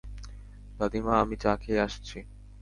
দাদী 0.77 0.99
মা, 1.05 1.13
আমি 1.19 1.35
চা 1.35 1.51
খেয়ে 1.61 1.83
আসছি। 1.85 2.17